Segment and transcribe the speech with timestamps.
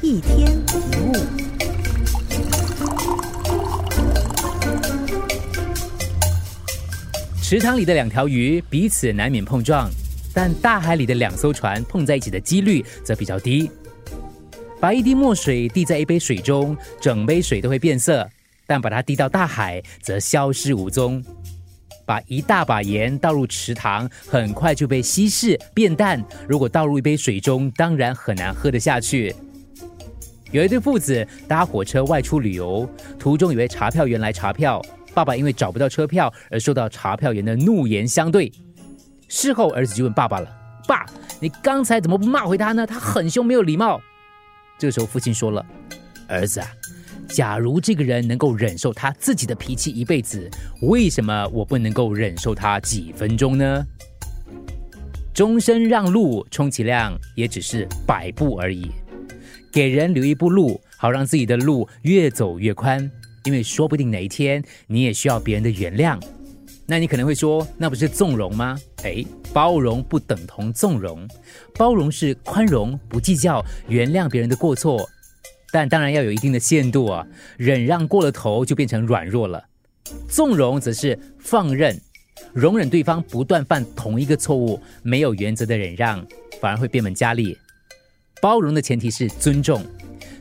[0.00, 1.12] 一天一物。
[7.42, 9.90] 池塘里的两条鱼彼此难免碰撞，
[10.32, 13.68] 但大海里的两艘船碰在一起的几率则比较低。
[14.78, 18.22] 把一滴墨水滴在一杯水中，整杯水都会变色；
[18.66, 21.24] 但把它滴到大海，则消失无踪。
[22.06, 26.24] 把一大把盐倒入池塘，很快就被稀释变淡。
[26.48, 29.34] 如果倒入一杯水中，当然很难喝得下去。
[30.50, 32.88] 有一对父子搭火车外出旅游，
[33.18, 34.80] 途中有位查票员来查票，
[35.12, 38.50] 爸爸因为找不到车票而受到查票员的怒言相对。
[39.28, 40.48] 事后，儿子就问爸爸了
[40.88, 41.04] ：“爸，
[41.38, 42.86] 你刚才怎么不骂回他呢？
[42.86, 44.00] 他很凶，没有礼貌。”
[44.78, 45.64] 这时候，父亲说了
[46.28, 46.66] ：“儿子啊，
[47.28, 50.48] 假如这个人能够忍受他自己的脾气一辈子，
[50.80, 53.86] 为什么我不能够忍受他几分钟呢？
[55.34, 58.90] 终身让路，充其量也只是百步而已。
[59.72, 63.10] 给人留一步路，好让自己的路越走越宽，
[63.44, 66.20] 因为说不定哪一天你也需要别人的原谅。
[66.86, 68.78] 那你可能会说，那不是纵容吗？
[69.04, 71.28] 哎，包容不等同纵容，
[71.74, 75.06] 包容是宽容，不计较，原谅别人的过错，
[75.70, 77.26] 但当然要有一定的限度啊，
[77.58, 79.62] 忍让过了头就变成软弱了。
[80.28, 82.00] 纵容则是放任，
[82.54, 86.26] 容忍对方不断犯同一个错误，没有原则的忍让
[86.58, 87.54] 反而会变本加厉。
[88.40, 89.84] 包容的前提是尊重。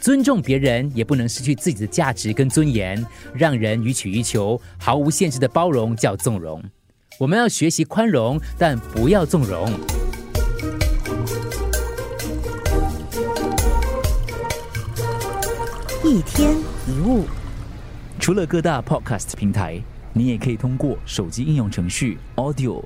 [0.00, 6.62] 尊重别人，也不能失去自己的价值跟尊严，让人予取予求，毫无限制的包容叫纵容。
[7.18, 9.70] 我们要学习宽容，但不要纵容。
[16.02, 16.56] 一天
[16.88, 17.26] 一物，
[18.18, 19.78] 除了各大 podcast 平台，
[20.14, 22.82] 你也可以通过手机应用程序 Audio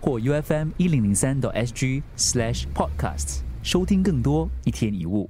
[0.00, 5.28] 或 UFM 一零零三 SG slash podcasts 收听更多一天一物。